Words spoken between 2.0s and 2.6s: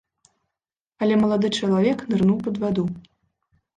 нырнуў пад